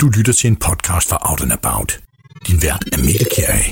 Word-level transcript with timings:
Du 0.00 0.08
lytter 0.16 0.32
til 0.32 0.50
en 0.50 0.56
podcast 0.56 1.10
fra 1.10 1.18
Out 1.30 1.42
and 1.42 1.52
About. 1.52 2.00
Din 2.46 2.62
vært 2.62 2.84
er 2.92 2.98
Mikkel 3.06 3.26
Kjær. 3.34 3.62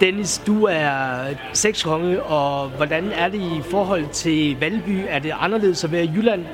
Dennis, 0.00 0.42
du 0.46 0.64
er 0.64 1.34
sexkonge, 1.52 2.22
og 2.22 2.68
hvordan 2.68 3.04
er 3.04 3.28
det 3.28 3.40
i 3.40 3.62
forhold 3.70 4.04
til 4.12 4.56
Valby? 4.60 5.04
Er 5.08 5.18
det 5.18 5.32
anderledes 5.40 5.84
at 5.84 5.92
være 5.92 6.04
i 6.04 6.10
Jylland? 6.16 6.44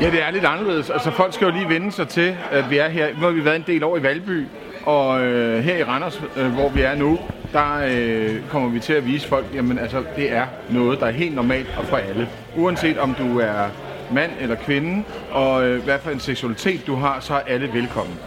Ja, 0.00 0.10
det 0.10 0.22
er 0.22 0.30
lidt 0.30 0.44
anderledes. 0.44 0.90
Altså, 0.90 1.10
folk 1.10 1.34
skal 1.34 1.44
jo 1.44 1.50
lige 1.50 1.68
vende 1.68 1.92
sig 1.92 2.08
til, 2.08 2.36
at 2.50 2.70
vi 2.70 2.78
er 2.78 2.88
her. 2.88 3.14
Nu 3.14 3.20
har 3.20 3.30
vi 3.30 3.44
været 3.44 3.56
en 3.56 3.64
del 3.66 3.84
år 3.84 3.96
i 3.96 4.02
Valby, 4.02 4.46
og 4.86 5.20
øh, 5.20 5.64
her 5.64 5.76
i 5.76 5.84
Randers, 5.84 6.22
øh, 6.36 6.52
hvor 6.52 6.68
vi 6.68 6.80
er 6.80 6.94
nu, 6.94 7.18
der 7.52 7.86
øh, 7.88 8.48
kommer 8.48 8.68
vi 8.68 8.80
til 8.80 8.92
at 8.92 9.06
vise 9.06 9.28
folk, 9.28 9.46
jamen 9.54 9.78
altså, 9.78 10.04
det 10.16 10.32
er 10.32 10.46
noget, 10.70 11.00
der 11.00 11.06
er 11.06 11.10
helt 11.10 11.34
normalt 11.34 11.68
og 11.78 11.84
for 11.84 11.96
alle. 11.96 12.28
Uanset 12.56 12.98
om 12.98 13.14
du 13.14 13.38
er 13.38 13.68
mand 14.12 14.30
eller 14.40 14.56
kvinde, 14.56 15.04
og 15.30 15.64
øh, 15.64 15.84
hvad 15.84 15.98
for 15.98 16.10
en 16.10 16.20
seksualitet 16.20 16.86
du 16.86 16.94
har, 16.94 17.20
så 17.20 17.34
er 17.34 17.40
alle 17.40 17.72
velkommen. 17.72 18.18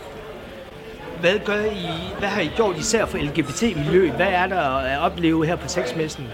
Hvad, 1.19 1.39
gør 1.45 1.63
I, 1.65 1.87
hvad 2.19 2.29
har 2.29 2.41
I 2.41 2.51
gjort 2.55 2.77
især 2.77 3.05
for 3.05 3.17
LGBT-miljøet? 3.17 4.11
Hvad 4.11 4.27
er 4.27 4.47
der 4.47 4.61
at 4.77 4.99
opleve 4.99 5.45
her 5.45 5.55
på 5.55 5.67
sexmessen? 5.67 6.27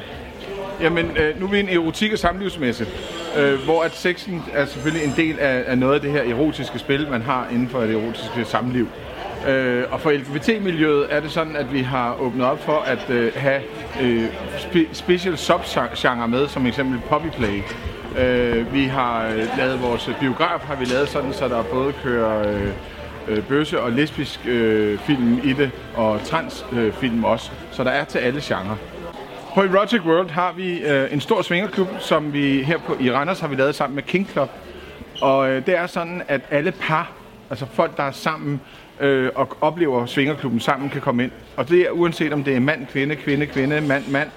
Jamen, 0.82 1.18
øh, 1.18 1.40
nu 1.40 1.46
er 1.46 1.50
vi 1.50 1.60
en 1.60 1.70
erotik- 1.70 2.14
og 2.14 2.20
samlivsmesse, 2.20 2.88
øh, 3.38 3.64
hvor 3.64 3.84
at 3.84 3.96
sexen 3.96 4.44
er 4.54 4.66
selvfølgelig 4.66 5.08
en 5.08 5.14
del 5.18 5.40
af, 5.40 5.64
af 5.68 5.78
noget 5.78 5.96
af 5.96 6.02
det 6.02 6.12
her 6.12 6.22
erotiske 6.22 6.80
spil, 6.80 7.08
man 7.12 7.22
har 7.22 7.48
inden 7.52 7.70
for 7.70 7.80
det 7.80 7.96
erotiske 7.96 8.46
samliv. 8.46 8.88
Øh, 9.48 9.84
og 9.92 10.02
for 10.02 10.12
LGBT-miljøet 10.12 11.08
er 11.10 11.20
det 11.20 11.32
sådan, 11.32 11.56
at 11.56 11.74
vi 11.74 11.82
har 11.82 12.16
åbnet 12.20 12.46
op 12.46 12.64
for 12.66 12.80
at 12.80 13.10
øh, 13.10 13.32
have 13.36 13.62
øh, 14.02 14.26
spe- 14.58 14.94
special 14.94 15.38
subgenre 15.38 16.28
med, 16.28 16.48
som 16.48 16.66
eksempel 16.66 17.00
poppyplay. 17.10 17.62
Øh, 18.20 18.74
vi 18.74 18.84
har 18.84 19.28
øh, 19.28 19.58
lavet 19.58 19.82
vores 19.82 20.10
biograf, 20.20 20.60
har 20.60 20.76
vi 20.76 20.86
lavet 20.86 21.10
sådan, 21.10 21.34
så 21.34 21.48
der 21.48 21.64
både 21.64 21.94
kører 22.04 22.50
øh, 22.50 22.70
øh, 23.28 23.44
bøsse 23.44 23.82
og 23.82 23.92
lesbisk 23.92 24.40
øh, 24.48 25.00
film 25.00 25.40
i 25.44 25.54
det, 25.54 25.72
og 25.96 26.24
transfilm 26.24 26.80
øh, 26.80 26.94
film 26.94 27.24
også. 27.24 27.52
Så 27.72 27.84
der 27.84 27.92
er 27.92 28.04
til 28.04 28.20
alle 28.20 28.42
genrer. 28.44 28.76
På 29.56 29.62
Erotic 29.62 30.02
World 30.02 30.30
har 30.30 30.54
vi 30.54 30.80
øh, 30.80 31.14
en 31.14 31.22
stor 31.22 31.42
svingerklub, 31.42 31.88
som 32.00 32.34
vi 32.34 32.64
her 32.64 32.78
på, 32.78 32.98
i 33.00 33.12
Randers 33.12 33.40
har 33.40 33.48
vi 33.48 33.56
lavet 33.56 33.76
sammen 33.76 33.96
med 33.96 34.04
King 34.04 34.30
Club. 34.32 34.50
Og 35.22 35.50
øh, 35.50 35.66
det 35.66 35.78
er 35.78 35.88
sådan, 35.88 36.22
at 36.28 36.42
alle 36.52 36.72
par, 36.72 37.12
altså 37.50 37.66
folk, 37.66 37.98
der 37.98 38.04
er 38.04 38.12
sammen 38.12 38.62
øh, 39.00 39.30
og 39.36 39.58
oplever 39.62 40.06
svingerklubben 40.06 40.60
sammen, 40.60 40.90
kan 40.90 41.02
komme 41.02 41.24
ind. 41.24 41.32
Og 41.58 41.70
det 41.70 41.82
er 41.82 41.90
uanset 41.90 42.34
om 42.34 42.44
det 42.44 42.56
er 42.56 42.60
mand, 42.60 42.86
kvinde, 42.86 43.16
kvinde, 43.16 43.46
kvinde, 43.46 43.82
mand, 43.82 44.08
mand, 44.08 44.30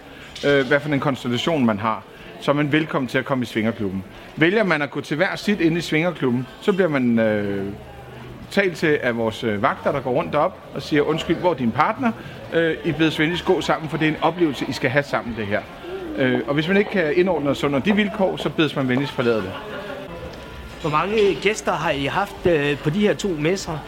øh, 0.47 0.67
hvad 0.67 0.81
for 0.81 0.89
en 0.89 1.01
konstellation 1.01 1.67
man 1.67 1.79
har, 1.79 2.03
så 2.41 2.51
er 2.51 2.55
man 2.55 2.73
velkommen 2.73 3.09
til 3.09 3.19
at 3.19 3.25
komme 3.25 3.43
i 3.43 3.47
svingerklubben. 3.47 4.05
Vælger 4.37 4.65
man 4.65 4.83
at 4.83 4.91
gå 4.91 5.01
til 5.01 5.17
hver 5.17 5.37
sit 5.37 5.61
inde 5.61 5.79
i 5.79 5.81
svingerklubben, 5.81 6.47
så 6.61 6.73
bliver 6.73 6.89
man 6.89 7.19
øh, 7.19 7.73
talt 8.51 8.77
til 8.77 8.99
af 9.03 9.17
vores 9.17 9.45
øh, 9.45 9.63
vagter, 9.63 9.93
der 9.93 10.01
går 10.01 10.11
rundt 10.11 10.35
op 10.35 10.59
og 10.75 10.83
siger, 10.83 11.03
undskyld, 11.03 11.37
hvor 11.37 11.51
er 11.51 11.55
din 11.55 11.71
partner? 11.71 12.13
Øh, 12.53 12.77
I 12.85 12.93
bedes 12.93 13.19
venligst 13.19 13.45
gå 13.45 13.61
sammen, 13.61 13.91
for 13.91 13.97
det 13.97 14.09
er 14.09 14.13
en 14.13 14.23
oplevelse, 14.23 14.65
I 14.69 14.73
skal 14.73 14.91
have 14.91 15.03
sammen 15.03 15.35
det 15.37 15.47
her. 15.47 15.61
Øh, 16.17 16.41
og 16.47 16.55
hvis 16.55 16.69
man 16.69 16.77
ikke 16.77 16.91
kan 16.91 17.17
indordne 17.17 17.55
sig 17.55 17.67
under 17.69 17.81
de 17.81 17.97
vilkår, 17.97 18.37
så 18.37 18.49
bedes 18.49 18.77
man 18.77 18.89
venligst 18.89 19.13
forlade 19.13 19.37
det. 19.37 19.53
Hvor 20.83 20.91
mange 20.91 21.35
gæster 21.43 21.73
har 21.73 21.91
I 21.91 22.05
haft 22.05 22.47
øh, 22.47 22.79
på 22.79 22.91
de 22.91 23.01
her 23.01 23.15
to 23.15 23.29
messer? 23.29 23.79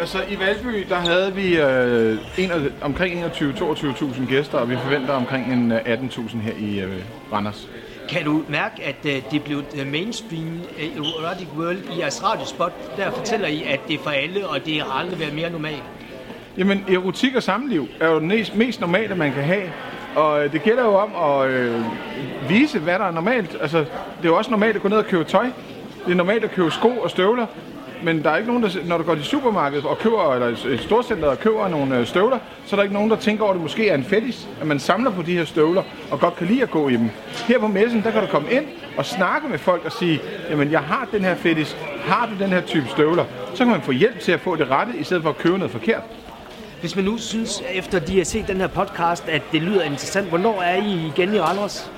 Altså 0.00 0.18
i 0.30 0.38
Valby, 0.38 0.86
der 0.88 0.96
havde 0.96 1.34
vi 1.34 1.56
øh, 1.56 2.18
en, 2.38 2.50
omkring 2.80 3.24
21-22.000 3.24 4.28
gæster, 4.28 4.58
og 4.58 4.70
vi 4.70 4.76
forventer 4.76 5.12
omkring 5.12 5.52
en 5.52 5.72
18.000 5.72 6.36
her 6.38 6.52
i 6.58 6.80
øh, 6.80 7.04
Randers. 7.32 7.68
Kan 8.08 8.24
du 8.24 8.42
mærke, 8.48 8.84
at 8.84 8.96
øh, 9.04 9.22
det 9.30 9.42
blev 9.42 9.62
øh, 9.78 9.86
mainstream 9.86 10.60
øh, 10.78 10.96
Erotic 10.96 11.48
World 11.56 11.78
i 11.96 12.00
jeres 12.00 12.24
radiospot? 12.24 12.72
Der 12.96 13.10
fortæller 13.10 13.48
I, 13.48 13.62
at 13.62 13.80
det 13.88 13.94
er 13.94 14.02
for 14.02 14.10
alle, 14.10 14.48
og 14.48 14.66
det 14.66 14.80
har 14.80 15.00
aldrig 15.00 15.20
været 15.20 15.34
mere 15.34 15.50
normalt. 15.50 15.82
Jamen, 16.58 16.84
erotik 16.88 17.34
og 17.34 17.42
samliv 17.42 17.88
er 18.00 18.08
jo 18.08 18.20
det 18.20 18.52
mest 18.54 18.80
normale, 18.80 19.14
man 19.14 19.32
kan 19.32 19.42
have. 19.42 19.72
Og 20.16 20.44
øh, 20.44 20.52
det 20.52 20.62
gælder 20.62 20.84
jo 20.84 20.94
om 20.94 21.40
at 21.40 21.50
øh, 21.50 21.82
vise, 22.48 22.78
hvad 22.78 22.98
der 22.98 23.04
er 23.04 23.10
normalt. 23.10 23.56
Altså, 23.60 23.78
det 23.78 23.88
er 24.22 24.28
jo 24.28 24.36
også 24.36 24.50
normalt 24.50 24.76
at 24.76 24.82
gå 24.82 24.88
ned 24.88 24.96
og 24.96 25.04
købe 25.04 25.24
tøj. 25.24 25.46
Det 26.06 26.12
er 26.12 26.16
normalt 26.16 26.44
at 26.44 26.50
købe 26.50 26.70
sko 26.70 26.88
og 26.88 27.10
støvler. 27.10 27.46
Men 28.04 28.22
der 28.22 28.30
er 28.30 28.36
ikke 28.36 28.48
nogen, 28.48 28.62
der, 28.62 28.68
når 28.84 28.98
du 28.98 29.04
går 29.04 29.14
til 29.14 29.24
supermarkedet 29.24 29.84
og 29.84 29.98
køber, 29.98 30.34
eller 30.34 30.46
et 30.46 30.80
storcenter 30.80 31.28
og 31.28 31.38
køber 31.38 31.68
nogle 31.68 31.98
øh, 31.98 32.06
støvler, 32.06 32.38
så 32.66 32.76
er 32.76 32.78
der 32.78 32.82
ikke 32.82 32.94
nogen, 32.94 33.10
der 33.10 33.16
tænker 33.16 33.44
over, 33.44 33.52
at 33.52 33.54
det 33.54 33.62
måske 33.62 33.88
er 33.88 33.94
en 33.94 34.04
fetis, 34.04 34.48
at 34.60 34.66
man 34.66 34.78
samler 34.78 35.10
på 35.10 35.22
de 35.22 35.36
her 35.36 35.44
støvler 35.44 35.82
og 36.10 36.20
godt 36.20 36.36
kan 36.36 36.46
lide 36.46 36.62
at 36.62 36.70
gå 36.70 36.88
i 36.88 36.92
dem. 36.92 37.10
Her 37.48 37.58
på 37.58 37.66
messen, 37.66 38.02
der 38.02 38.10
kan 38.10 38.20
du 38.20 38.26
komme 38.26 38.50
ind 38.50 38.64
og 38.96 39.06
snakke 39.06 39.48
med 39.48 39.58
folk 39.58 39.84
og 39.84 39.92
sige, 39.92 40.20
jamen 40.50 40.70
jeg 40.70 40.80
har 40.80 41.08
den 41.12 41.24
her 41.24 41.34
fetis, 41.34 41.76
har 42.04 42.26
du 42.26 42.44
den 42.44 42.50
her 42.50 42.60
type 42.60 42.88
støvler? 42.88 43.24
Så 43.54 43.64
kan 43.64 43.72
man 43.72 43.82
få 43.82 43.92
hjælp 43.92 44.20
til 44.20 44.32
at 44.32 44.40
få 44.40 44.56
det 44.56 44.70
rette, 44.70 44.92
i 44.98 45.04
stedet 45.04 45.22
for 45.22 45.30
at 45.30 45.38
købe 45.38 45.58
noget 45.58 45.72
forkert. 45.72 46.02
Hvis 46.80 46.96
man 46.96 47.04
nu 47.04 47.18
synes, 47.18 47.62
efter 47.74 47.98
de 47.98 48.16
har 48.16 48.24
set 48.24 48.48
den 48.48 48.56
her 48.56 48.66
podcast, 48.66 49.28
at 49.28 49.42
det 49.52 49.62
lyder 49.62 49.82
interessant, 49.82 50.28
hvornår 50.28 50.62
er 50.62 50.76
I 50.76 51.12
igen 51.14 51.34
i 51.34 51.40
Randers? 51.40 51.90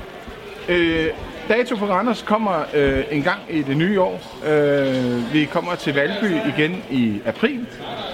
Øh, 0.69 1.09
dato 1.49 1.77
for 1.77 1.87
Randers 1.87 2.23
kommer 2.23 2.65
øh, 2.75 3.05
en 3.11 3.23
gang 3.23 3.41
i 3.51 3.63
det 3.63 3.77
nye 3.77 4.01
år. 4.01 4.45
Øh, 4.47 5.33
vi 5.33 5.45
kommer 5.45 5.75
til 5.75 5.95
Valby 5.95 6.31
igen 6.57 6.83
i 6.91 7.21
april. 7.27 7.67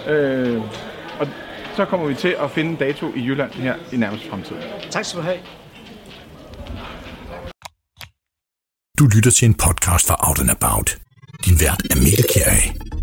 Øh, 0.09 0.63
og 1.21 1.29
så 1.77 1.85
kommer 1.85 2.07
vi 2.07 2.15
til 2.15 2.37
at 2.43 2.51
finde 2.51 2.77
dato 2.85 3.13
i 3.17 3.27
Jylland 3.27 3.53
her 3.53 3.75
i 3.93 3.97
nærmeste 3.97 4.29
fremtid. 4.29 4.57
Tak 4.91 5.05
skal 5.05 5.21
du 5.21 5.25
have. 5.25 5.39
Du 8.99 9.07
lytter 9.15 9.31
til 9.31 9.47
en 9.47 9.55
podcast 9.55 10.07
fra 10.09 10.17
Out 10.29 10.41
and 10.41 10.51
About. 10.51 10.99
Din 11.45 11.61
vært 11.61 11.83
er 11.91 11.97
Mikkel 11.97 13.00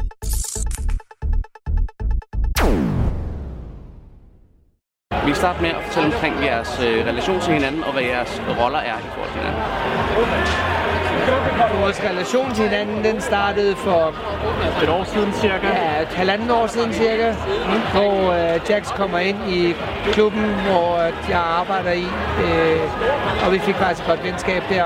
Vi 5.27 5.33
starter 5.33 5.61
med 5.61 5.69
at 5.69 5.75
fortælle 5.85 6.15
omkring 6.15 6.35
jeres 6.43 6.79
øh, 6.88 7.05
relation 7.05 7.39
til 7.41 7.53
hinanden, 7.53 7.83
og 7.83 7.93
hvad 7.93 8.03
jeres 8.03 8.41
roller 8.59 8.79
er 8.79 8.97
i 8.97 9.09
forhold 9.13 9.31
til 9.31 9.39
hinanden. 9.41 9.61
Vores 11.81 12.03
relation 12.03 12.53
til 12.53 12.63
hinanden, 12.63 13.03
den 13.03 13.21
startede 13.21 13.75
for 13.75 14.13
Et 14.83 14.89
år 14.89 15.03
siden 15.03 15.33
cirka. 15.33 15.67
ja, 15.67 16.01
et 16.01 16.07
halvanden 16.07 16.51
år 16.51 16.67
siden 16.67 16.93
cirka, 16.93 17.33
hvor 17.93 18.31
øh, 18.31 18.59
Jax 18.69 18.93
kommer 18.93 19.19
ind 19.19 19.37
i 19.49 19.75
klubben, 20.11 20.45
hvor 20.45 20.97
øh, 20.97 21.13
jeg 21.29 21.39
arbejder 21.39 21.91
i, 21.91 22.07
øh, 22.43 23.45
og 23.45 23.53
vi 23.53 23.59
fik 23.59 23.75
faktisk 23.75 24.01
et 24.01 24.07
godt 24.07 24.23
venskab 24.23 24.63
der. 24.69 24.85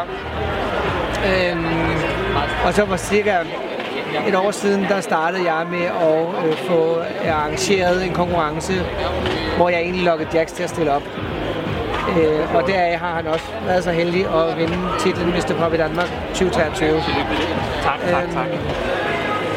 Øhm, 1.32 1.66
og 2.66 2.74
så 2.74 2.86
var 2.86 2.98
cirka 2.98 3.38
et 4.28 4.36
år 4.36 4.52
siden, 4.52 4.84
der 4.84 5.02
startede 5.02 5.54
jeg 5.54 5.68
med 5.72 5.86
at 5.86 6.48
øh, 6.48 6.58
få 6.58 7.02
arrangeret 7.30 8.06
en 8.06 8.14
konkurrence, 8.14 8.74
hvor 9.58 9.70
jeg 9.70 9.80
egentlig 9.80 10.04
lokkede 10.04 10.30
Jax 10.34 10.52
til 10.52 10.64
at 10.64 10.70
stille 10.70 10.92
op. 10.92 11.04
Øh, 12.18 12.56
og 12.56 12.68
deraf 12.68 13.00
har 13.00 13.16
han 13.16 13.28
også 13.28 13.46
været 13.66 13.84
så 13.84 13.92
heldig 13.92 14.26
at 14.26 14.58
vinde 14.58 14.78
titlen 15.00 15.28
Mr. 15.30 15.54
Pop 15.60 15.74
i 15.74 15.78
Danmark 15.78 16.10
2023. 16.34 17.02
Tak, 17.84 18.00
tak, 18.10 18.30
tak. 18.34 18.48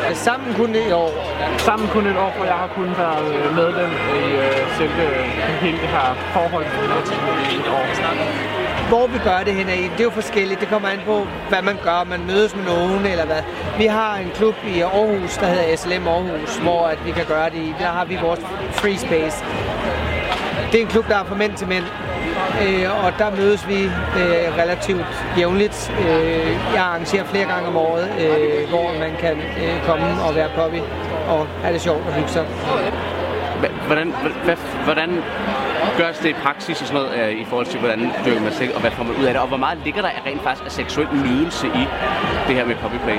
Øh, 0.08 0.16
sammen 0.16 0.54
kun 0.54 0.74
i 0.74 0.92
år. 0.92 1.10
Sammen 1.58 1.88
kun 1.88 2.06
et 2.06 2.16
år, 2.16 2.32
for 2.36 2.44
jeg 2.44 2.54
har 2.54 2.70
kun 2.74 2.88
været 2.98 3.34
øh, 3.34 3.56
medlem 3.56 3.90
i 4.18 4.22
øh, 4.44 4.76
selve 4.78 5.06
hele 5.60 5.78
det 5.78 5.88
her 5.88 6.14
forhold 6.32 6.64
i 6.64 7.54
et 7.54 7.68
år. 7.68 8.63
Hvor 8.94 9.06
vi 9.06 9.18
gør 9.18 9.38
det 9.46 9.54
henad, 9.54 9.74
i, 9.74 9.82
det 9.82 10.00
er 10.00 10.04
jo 10.04 10.10
forskelligt. 10.10 10.60
Det 10.60 10.68
kommer 10.68 10.88
an 10.88 11.00
på, 11.06 11.26
hvad 11.48 11.62
man 11.62 11.76
gør. 11.82 11.90
Om 11.90 12.06
man 12.06 12.26
mødes 12.26 12.56
med 12.56 12.64
nogen 12.64 13.06
eller 13.06 13.26
hvad. 13.26 13.42
Vi 13.78 13.86
har 13.86 14.16
en 14.16 14.30
klub 14.34 14.54
i 14.74 14.80
Aarhus, 14.80 15.36
der 15.36 15.46
hedder 15.46 15.76
SLM 15.76 16.08
Aarhus, 16.08 16.56
hvor 16.56 16.86
at 16.86 16.98
vi 17.06 17.10
kan 17.10 17.26
gøre 17.26 17.50
det 17.50 17.58
i. 17.58 17.74
Der 17.78 17.86
har 17.86 18.04
vi 18.04 18.16
vores 18.16 18.40
free 18.72 18.98
space. 18.98 19.44
Det 20.72 20.80
er 20.80 20.84
en 20.84 20.90
klub, 20.90 21.08
der 21.08 21.16
er 21.16 21.24
for 21.24 21.34
mænd 21.34 21.54
til 21.56 21.68
mænd. 21.68 21.84
Øh, 22.62 23.04
og 23.04 23.12
der 23.18 23.36
mødes 23.36 23.68
vi 23.68 23.80
øh, 24.20 24.46
relativt 24.62 25.06
jævnligt. 25.38 25.92
Øh, 26.00 26.50
jeg 26.74 26.82
arrangerer 26.82 27.24
flere 27.24 27.46
gange 27.46 27.68
om 27.68 27.76
året, 27.76 28.08
øh, 28.20 28.68
hvor 28.68 28.98
man 28.98 29.12
kan 29.20 29.36
øh, 29.36 29.86
komme 29.86 30.06
og 30.28 30.34
være 30.34 30.48
poppy 30.56 30.80
og 31.28 31.46
have 31.62 31.74
det 31.74 31.80
sjovt 31.80 32.06
og 32.06 32.12
hygge 32.12 32.28
sig. 32.28 32.46
Hvordan, 33.86 34.14
hvordan 34.84 35.22
gøres 35.96 36.18
det 36.18 36.28
i 36.28 36.32
praksis 36.32 36.80
og 36.80 36.86
sådan 36.86 37.02
noget, 37.02 37.18
øh, 37.20 37.40
i 37.42 37.44
forhold 37.44 37.66
til, 37.66 37.80
hvordan 37.80 38.00
dyrker 38.26 38.40
man 38.40 38.52
sex, 38.52 38.68
og 38.74 38.80
hvad 38.80 38.90
får 38.90 39.04
man 39.04 39.16
ud 39.16 39.24
af 39.24 39.32
det? 39.34 39.42
Og 39.42 39.48
hvor 39.48 39.56
meget 39.56 39.78
ligger 39.84 40.02
der 40.02 40.10
rent 40.26 40.42
faktisk 40.42 40.64
af 40.64 40.72
seksuel 40.72 41.08
nydelse 41.24 41.66
i 41.66 41.84
det 42.46 42.54
her 42.56 42.64
med 42.64 42.76
puppy 42.76 42.98
play? 43.04 43.18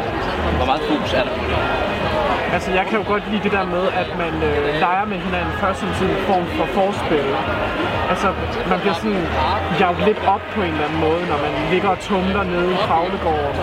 Hvor 0.60 0.66
meget 0.66 0.82
fokus 0.82 1.14
er 1.14 1.24
der? 1.24 2.15
Altså, 2.56 2.72
jeg 2.80 2.86
kan 2.90 2.96
jo 3.02 3.06
godt 3.14 3.24
lide 3.32 3.44
det 3.48 3.52
der 3.58 3.66
med, 3.76 3.86
at 4.02 4.10
man 4.24 4.34
øh, 4.50 4.66
leger 4.86 5.06
med 5.12 5.20
hinanden 5.26 5.54
først 5.64 5.80
som 5.80 5.90
sådan 6.00 6.14
en 6.16 6.24
form 6.30 6.46
for 6.58 6.68
forspil. 6.78 7.28
Altså, 8.12 8.28
man 8.72 8.78
bliver 8.82 8.98
sådan 9.02 9.24
jaget 9.80 10.02
lidt 10.08 10.22
op 10.34 10.44
på 10.56 10.60
en 10.62 10.72
eller 10.76 10.86
anden 10.88 11.02
måde, 11.08 11.22
når 11.32 11.40
man 11.46 11.54
ligger 11.74 11.90
og 11.96 12.00
tumler 12.08 12.44
nede 12.54 12.70
i 12.78 12.80
Faglegården. 12.90 13.56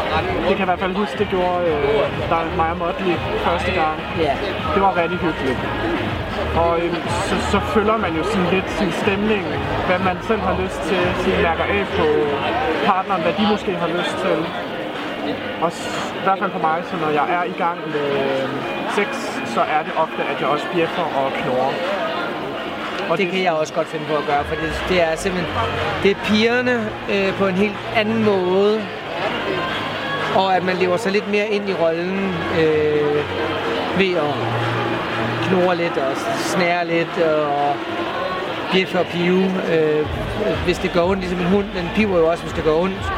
Det 0.48 0.54
kan 0.56 0.62
jeg 0.62 0.68
i 0.68 0.70
hvert 0.72 0.82
fald 0.84 0.94
huske, 1.02 1.14
det 1.22 1.28
gjorde 1.34 1.60
øh, 1.72 2.04
der 2.30 2.40
mig 2.60 2.70
og 2.74 2.78
Motley 2.82 3.14
første 3.46 3.72
gang. 3.80 3.96
Ja. 4.26 4.34
Det 4.74 4.80
var 4.86 4.92
rigtig 5.02 5.18
hyggeligt. 5.26 5.60
Og 6.62 6.72
øhm, 6.82 7.02
så, 7.28 7.34
så 7.52 7.58
følger 7.74 7.96
man 8.04 8.12
jo 8.18 8.22
sådan 8.32 8.48
lidt 8.56 8.68
sin 8.78 8.92
stemning, 9.02 9.44
hvad 9.88 9.98
man 10.08 10.16
selv 10.28 10.42
har 10.48 10.56
lyst 10.62 10.80
til, 10.88 11.02
I 11.30 11.42
mærker 11.48 11.66
af 11.76 11.84
på 11.98 12.06
partneren, 12.90 13.22
hvad 13.22 13.34
de 13.38 13.44
måske 13.52 13.72
har 13.82 13.90
lyst 13.98 14.16
til. 14.24 14.38
også, 15.66 15.82
i 16.20 16.24
hvert 16.24 16.38
fald 16.38 16.52
for 16.56 16.64
mig, 16.68 16.78
så 16.90 16.94
når 17.04 17.10
jeg 17.20 17.26
er 17.38 17.44
i 17.54 17.56
gang 17.64 17.78
med 17.94 18.08
øh, 18.26 18.71
sex, 18.96 19.08
så 19.54 19.60
er 19.60 19.82
det 19.86 19.92
ofte, 19.96 20.22
at 20.30 20.40
jeg 20.40 20.48
også 20.48 20.66
bjeffer 20.74 21.02
og 21.02 21.32
knurrer. 21.32 21.72
Og 23.10 23.18
det 23.18 23.30
kan 23.30 23.42
jeg 23.42 23.52
også 23.52 23.74
godt 23.74 23.88
finde 23.88 24.04
på 24.04 24.16
at 24.16 24.26
gøre, 24.26 24.44
for 24.44 24.54
det, 24.54 24.82
det 24.88 25.02
er 25.02 25.16
simpelthen 25.16 25.52
det 26.02 26.10
er 26.10 26.14
pigerne 26.24 26.90
øh, 27.12 27.34
på 27.34 27.46
en 27.46 27.54
helt 27.54 27.76
anden 27.96 28.24
måde, 28.24 28.82
og 30.34 30.56
at 30.56 30.64
man 30.64 30.76
lever 30.76 30.96
sig 30.96 31.12
lidt 31.12 31.30
mere 31.30 31.48
ind 31.48 31.68
i 31.68 31.74
rollen 31.74 32.34
øh, 32.60 33.24
ved 33.98 34.16
at 34.16 34.34
knurre 35.42 35.76
lidt 35.76 35.96
og 35.96 36.12
snære 36.38 36.86
lidt 36.86 37.18
og 37.18 37.76
bjeffe 38.72 39.00
og 39.00 39.06
pive, 39.06 39.44
øh, 39.72 40.06
hvis 40.64 40.78
det 40.78 40.92
går 40.92 41.10
ondt, 41.10 41.20
ligesom 41.20 41.40
en 41.40 41.46
hund, 41.46 41.66
den 41.76 41.90
piver 41.94 42.18
jo 42.18 42.30
også, 42.30 42.42
hvis 42.42 42.52
det 42.52 42.64
går 42.64 42.82
ondt. 42.82 43.12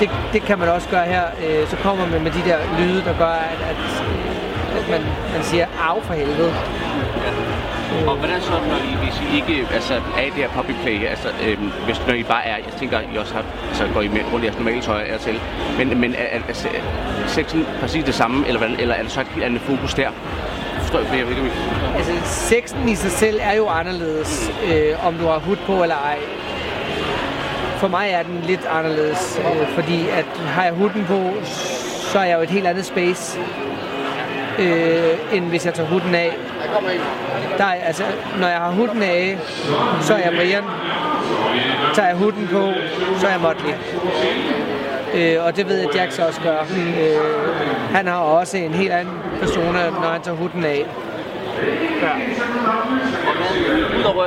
Det, 0.00 0.10
det 0.32 0.42
kan 0.42 0.58
man 0.58 0.68
også 0.68 0.88
gøre 0.88 1.04
her. 1.04 1.22
Øh, 1.46 1.68
så 1.68 1.76
kommer 1.76 2.06
man 2.06 2.22
med 2.22 2.30
de 2.30 2.42
der 2.50 2.58
lyde, 2.78 3.04
der 3.04 3.18
gør, 3.18 3.36
at, 3.52 3.60
at 3.70 4.04
man, 4.90 5.00
man 5.34 5.42
siger, 5.42 5.66
af 5.80 6.02
for 6.02 6.14
helvede. 6.14 6.52
Og 8.06 8.16
hvordan 8.16 8.40
så, 8.40 8.50
når 8.50 8.76
I, 8.76 9.04
hvis 9.04 9.22
I 9.24 9.36
ikke 9.36 9.66
altså, 9.74 9.94
er 9.94 10.22
i 10.22 10.24
det 10.24 10.34
her 10.34 10.48
public 10.48 10.76
play, 10.82 11.06
altså, 11.06 11.28
øhm, 11.46 11.70
hvis, 11.84 12.02
når 12.06 12.14
I 12.14 12.22
bare 12.22 12.44
er, 12.46 12.56
jeg 12.56 12.74
tænker, 12.78 13.00
I 13.14 13.16
også 13.16 13.34
har, 13.34 13.44
altså, 13.68 13.84
går 13.94 14.00
I 14.00 14.08
med 14.08 14.20
rundt 14.32 14.44
i 14.44 14.46
jeres 14.46 14.58
normale 14.58 14.82
tøj 14.82 15.02
af 15.02 15.14
og 15.14 15.20
til, 15.20 15.40
men, 15.78 16.00
men 16.00 16.14
er, 16.14 16.18
er, 16.18 16.38
er, 16.38 16.68
er 17.24 17.28
sexen 17.28 17.66
præcis 17.80 18.04
det 18.04 18.14
samme, 18.14 18.48
eller, 18.48 18.60
eller 18.78 18.94
er 18.94 19.02
det 19.02 19.12
så 19.12 19.20
et 19.20 19.26
helt 19.26 19.44
andet 19.44 19.60
fokus 19.60 19.94
der? 19.94 20.08
Forstår 20.80 20.98
jeg, 20.98 21.08
jeg 21.12 21.28
ikke, 21.28 21.40
om 21.40 21.46
I... 21.46 21.50
Altså, 21.96 22.12
sexen 22.24 22.88
i 22.88 22.94
sig 22.94 23.10
selv 23.10 23.38
er 23.42 23.54
jo 23.54 23.68
anderledes, 23.68 24.52
øh, 24.72 25.06
om 25.06 25.14
du 25.14 25.26
har 25.26 25.38
hud 25.38 25.56
på 25.56 25.82
eller 25.82 25.96
ej. 25.96 26.18
For 27.76 27.88
mig 27.88 28.08
er 28.10 28.22
den 28.22 28.40
lidt 28.46 28.66
anderledes, 28.66 29.40
øh, 29.44 29.68
fordi 29.68 30.08
at 30.08 30.24
har 30.46 30.64
jeg 30.64 30.72
huden 30.72 31.04
på, 31.08 31.32
så 32.12 32.18
er 32.18 32.24
jeg 32.24 32.36
jo 32.36 32.42
et 32.42 32.50
helt 32.50 32.66
andet 32.66 32.84
space, 32.84 33.40
øh, 34.58 35.36
end 35.36 35.44
hvis 35.44 35.66
jeg 35.66 35.74
tager 35.74 35.88
huden 35.88 36.14
af. 36.14 36.32
Der 37.58 37.64
er, 37.64 37.74
altså, 37.86 38.02
når 38.40 38.48
jeg 38.48 38.58
har 38.58 38.70
huden 38.70 39.02
af, 39.02 39.38
så 40.00 40.14
er 40.14 40.18
jeg 40.18 40.32
Brian. 40.36 40.64
Tager 41.94 42.08
jeg 42.08 42.16
huden 42.16 42.48
på, 42.52 42.72
så 43.20 43.26
er 43.26 43.30
jeg 43.30 43.40
Motley. 43.40 43.74
Øh, 45.14 45.44
og 45.44 45.56
det 45.56 45.68
ved 45.68 45.76
jeg, 45.78 45.88
at 45.88 45.96
Jax 45.96 46.18
også 46.18 46.40
gør. 46.40 46.58
Øh, 46.60 47.94
han 47.94 48.06
har 48.06 48.16
også 48.16 48.56
en 48.56 48.74
helt 48.74 48.92
anden 48.92 49.14
persona, 49.40 49.90
når 49.90 50.08
han 50.08 50.22
tager 50.22 50.36
huden 50.36 50.64
af. 50.64 50.84
Udover 54.00 54.24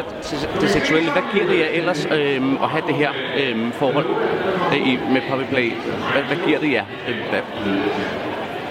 det 0.61 0.69
seksuelle, 0.69 1.11
hvad 1.11 1.21
giver 1.33 1.47
det 1.47 1.59
jer 1.59 1.67
ellers 1.71 2.07
øhm, 2.11 2.57
at 2.63 2.69
have 2.69 2.83
det 2.87 2.95
her 2.95 3.09
øhm, 3.37 3.71
forhold 3.71 4.05
øh, 4.73 4.87
i, 4.87 4.99
med 5.11 5.21
public 5.29 5.49
play? 5.49 5.71
Hvad, 6.11 6.21
hvad 6.23 6.37
giver 6.45 6.59
det 6.59 6.71
jer? 6.71 6.85
Øh, 7.07 7.15
Hvad, 7.29 7.39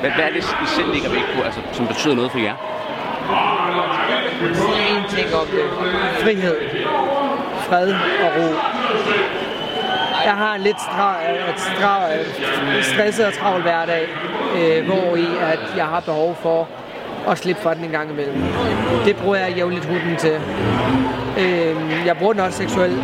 hvad, 0.00 0.10
hvad 0.10 0.24
er 0.24 0.30
det, 0.30 0.42
I 0.64 0.66
selv 0.66 0.92
ligger 0.92 1.10
væk 1.10 1.22
på, 1.36 1.42
altså, 1.42 1.60
som 1.72 1.86
betyder 1.86 2.14
noget 2.14 2.30
for 2.30 2.38
jer? 2.38 2.54
En 4.96 5.04
ting 5.16 5.34
om 5.34 5.46
det. 5.46 5.64
Frihed. 6.22 6.56
Fred 7.68 7.92
og 8.24 8.30
ro. 8.36 8.54
Jeg 10.24 10.32
har 10.36 10.54
en 10.54 10.60
lidt 10.60 10.76
stra- 10.76 11.52
stra- 11.56 12.82
stresset 12.82 13.26
og 13.26 13.32
travl 13.32 13.62
hverdag, 13.62 14.08
øh, 14.56 14.86
hvor 14.86 15.16
i 15.16 15.26
at 15.52 15.58
jeg 15.76 15.84
har 15.84 16.00
behov 16.00 16.38
for 16.42 16.68
at 17.28 17.38
slippe 17.38 17.62
for 17.62 17.70
den 17.74 17.84
en 17.84 17.90
gang 17.90 18.10
imellem. 18.10 18.42
Det 19.04 19.16
bruger 19.16 19.36
jeg 19.36 19.50
jævnligt 19.56 19.84
hunden 19.84 20.16
til. 20.16 20.40
Øh, 21.38 22.06
jeg 22.06 22.16
bruger 22.16 22.32
den 22.32 22.42
også 22.42 22.58
seksuelt, 22.58 23.02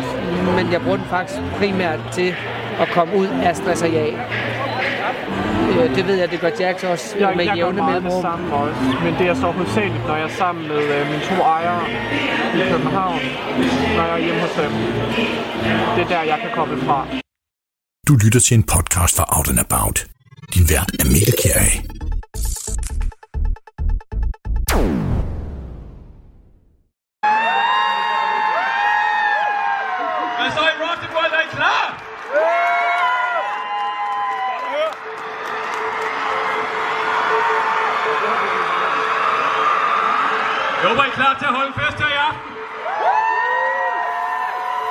men 0.55 0.71
jeg 0.71 0.81
bruger 0.81 0.97
den 0.97 1.05
faktisk 1.09 1.39
primært 1.57 1.99
til 2.11 2.35
at 2.79 2.87
komme 2.89 3.15
ud 3.15 3.27
af 3.43 3.55
stress 3.55 3.83
og 3.83 3.89
jag. 3.93 4.13
Øh, 5.81 5.95
det 5.95 6.03
ved 6.07 6.15
jeg, 6.21 6.31
det 6.31 6.39
gør 6.39 6.51
Jax 6.59 6.83
også 6.83 7.07
Jeg, 7.19 7.33
med 7.37 7.45
jeg 7.45 7.53
gør 7.53 7.61
jævne 7.61 7.81
mellemrum. 7.91 8.21
samme 8.21 8.53
også, 8.55 8.81
men 9.03 9.13
det 9.19 9.25
er 9.31 9.33
så 9.43 9.47
hovedsageligt, 9.51 10.03
når 10.07 10.15
jeg 10.15 10.25
er 10.31 10.35
sammen 10.43 10.67
med 10.67 10.81
øh, 10.95 11.01
mine 11.11 11.21
to 11.29 11.35
ejere 11.55 11.83
i 12.59 12.61
København, 12.71 13.19
når 13.97 14.03
jeg 14.09 14.15
er 14.19 14.23
hjemme 14.25 14.41
hos 14.41 14.51
dem. 14.61 14.71
Det 15.95 16.01
er 16.05 16.09
der, 16.13 16.21
jeg 16.31 16.37
kan 16.43 16.51
komme 16.59 16.75
fra. 16.85 17.07
Du 18.07 18.13
lytter 18.23 18.39
til 18.39 18.55
en 18.57 18.63
podcast 18.63 19.13
fra 19.17 19.25
Out 19.37 19.47
and 19.49 19.59
About. 19.59 19.97
Din 20.53 20.65
vært 20.69 20.89
er 21.01 21.05
Mikkel 21.13 21.35
Kjær. 21.41 22.04
Jeg 40.81 40.89
håber, 40.89 41.03
I 41.03 41.07
er 41.07 41.17
klar 41.21 41.33
til 41.39 41.47
at 41.51 41.55
holde 41.59 41.73
fest 41.79 41.97
her 42.03 42.11
i 42.17 42.19
aften. 42.27 42.51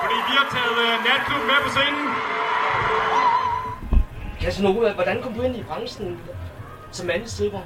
Fordi 0.02 0.16
vi 0.28 0.32
har 0.38 0.46
taget 0.56 0.76
uh, 0.84 0.94
natklubben 1.06 1.46
med 1.50 1.58
på 1.64 1.70
scenen. 1.76 2.06
Casanova, 4.40 4.92
hvordan 4.92 5.22
kom 5.22 5.32
du 5.32 5.42
ind 5.42 5.56
i 5.56 5.62
branchen 5.62 6.20
som 6.90 7.06
mandstripper? 7.06 7.60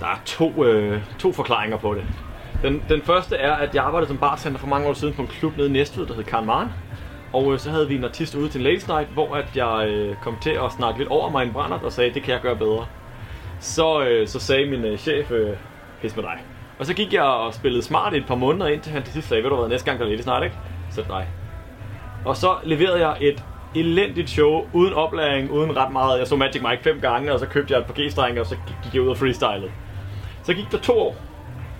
Der 0.00 0.06
er 0.06 0.18
to, 0.24 0.64
øh, 0.64 1.02
to 1.18 1.32
forklaringer 1.32 1.76
på 1.76 1.94
det. 1.94 2.04
Den, 2.62 2.84
den 2.88 3.02
første 3.02 3.36
er, 3.36 3.52
at 3.52 3.74
jeg 3.74 3.84
arbejdede 3.84 4.08
som 4.08 4.18
bartender 4.18 4.58
for 4.58 4.66
mange 4.66 4.88
år 4.88 4.92
siden 4.92 5.14
på 5.14 5.22
en 5.22 5.28
klub 5.28 5.56
nede 5.56 5.68
i 5.68 5.72
Næstved, 5.72 6.06
der 6.06 6.14
hed 6.14 6.24
Karl 6.24 6.44
Maren. 6.44 6.68
Og 7.32 7.52
øh, 7.52 7.58
så 7.58 7.70
havde 7.70 7.88
vi 7.88 7.94
en 7.94 8.04
artist 8.04 8.34
ude 8.34 8.48
til 8.48 8.58
en 8.58 8.64
ladies 8.64 8.88
night, 8.88 9.08
hvor 9.08 9.34
at 9.34 9.56
jeg 9.56 9.88
øh, 9.88 10.16
kom 10.22 10.36
til 10.40 10.50
at 10.50 10.72
snakke 10.72 10.98
lidt 10.98 11.08
over 11.08 11.30
mig 11.30 11.42
en 11.46 11.52
brænder, 11.52 11.78
og 11.78 11.92
sagde, 11.92 12.14
det 12.14 12.22
kan 12.22 12.32
jeg 12.34 12.40
gøre 12.40 12.56
bedre. 12.56 12.86
Så, 13.60 14.02
øh, 14.02 14.28
så 14.28 14.40
sagde 14.40 14.70
min 14.70 14.84
øh, 14.84 14.98
chef, 14.98 15.30
øh, 15.30 15.56
pis 16.02 16.16
med 16.16 16.24
dig. 16.24 16.38
Og 16.78 16.86
så 16.86 16.94
gik 16.94 17.12
jeg 17.12 17.22
og 17.22 17.54
spillede 17.54 17.82
smart 17.82 18.14
i 18.14 18.16
et 18.16 18.26
par 18.26 18.34
måneder, 18.34 18.66
indtil 18.66 18.92
han 18.92 19.02
til 19.02 19.12
sidst 19.12 19.28
sagde, 19.28 19.42
ved 19.42 19.50
du 19.50 19.56
hvad, 19.56 19.68
næste 19.68 19.86
gang 19.86 19.98
gør 19.98 20.06
det 20.06 20.22
snart, 20.22 20.44
ikke? 20.44 20.56
Så 20.90 21.04
nej. 21.08 21.24
Og 22.24 22.36
så 22.36 22.56
leverede 22.64 23.08
jeg 23.08 23.16
et 23.20 23.44
elendigt 23.74 24.30
show, 24.30 24.66
uden 24.72 24.94
oplæring, 24.94 25.50
uden 25.50 25.76
ret 25.76 25.92
meget. 25.92 26.18
Jeg 26.18 26.26
så 26.26 26.36
Magic 26.36 26.62
Mike 26.62 26.82
fem 26.82 27.00
gange, 27.00 27.32
og 27.32 27.38
så 27.40 27.46
købte 27.46 27.74
jeg 27.74 27.80
et 27.80 27.86
par 27.86 27.94
G-strenge, 27.94 28.40
og 28.40 28.46
så 28.46 28.56
gik 28.82 28.94
jeg 28.94 29.02
ud 29.02 29.08
og 29.08 29.16
freestylede. 29.16 29.72
Så 30.42 30.54
gik 30.54 30.72
der 30.72 30.78
to 30.78 30.98
år. 30.98 31.16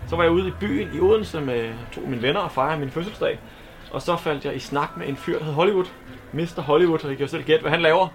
Så 0.08 0.16
var 0.16 0.22
jeg 0.22 0.32
ude 0.32 0.48
i 0.48 0.52
byen 0.60 0.88
i 0.94 1.00
Odense 1.00 1.40
med 1.40 1.68
to 1.92 2.00
af 2.00 2.08
mine 2.08 2.22
venner 2.22 2.40
og 2.40 2.50
fejrede 2.50 2.80
min 2.80 2.90
fødselsdag. 2.90 3.38
Og 3.90 4.02
så 4.02 4.16
faldt 4.16 4.44
jeg 4.44 4.56
i 4.56 4.58
snak 4.58 4.96
med 4.96 5.08
en 5.08 5.16
fyr, 5.16 5.38
der 5.38 5.44
hed 5.44 5.52
Hollywood. 5.52 5.84
Mr. 6.32 6.60
Hollywood, 6.60 7.04
og 7.04 7.08
jeg 7.08 7.16
kan 7.16 7.26
jo 7.26 7.30
selv 7.30 7.42
gætte, 7.42 7.62
hvad 7.62 7.70
han 7.70 7.82
laver. 7.82 8.08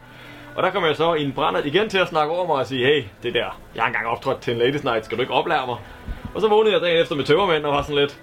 Og 0.56 0.64
der 0.64 0.70
kom 0.70 0.86
jeg 0.86 0.96
så 0.96 1.14
i 1.14 1.24
en 1.24 1.32
brænder 1.32 1.62
igen 1.64 1.90
til 1.90 1.98
at 1.98 2.08
snakke 2.08 2.34
over 2.34 2.48
mig 2.48 2.56
og 2.56 2.66
sige, 2.66 2.86
hey, 2.86 3.04
det 3.24 3.34
der, 3.34 3.60
jeg 3.76 3.84
har 3.84 3.88
engang 3.88 4.08
optrådt 4.08 4.42
til 4.42 4.54
en 4.54 4.60
ladies 4.60 4.84
night, 4.84 5.06
skal 5.06 5.18
du 5.18 5.22
ikke 5.22 5.34
oplære 5.34 5.66
mig? 5.68 5.78
Og 6.36 6.42
så 6.42 6.48
vågnede 6.48 6.74
jeg 6.74 6.82
dagen 6.82 7.02
efter 7.02 7.16
med 7.16 7.24
tømmermænd 7.24 7.66
og 7.66 7.74
var 7.74 7.82
sådan 7.82 7.96
lidt, 7.96 8.20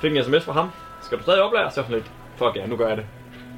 fik 0.00 0.16
en 0.16 0.24
sms 0.24 0.44
fra 0.44 0.52
ham, 0.52 0.70
skal 1.02 1.18
du 1.18 1.22
stadig 1.22 1.42
oplære? 1.42 1.70
Så 1.70 1.80
jeg 1.80 1.84
sådan 1.84 1.96
lidt, 1.96 2.10
fuck 2.36 2.56
ja, 2.56 2.66
nu 2.66 2.76
gør 2.76 2.88
jeg 2.88 2.96
det. 2.96 3.06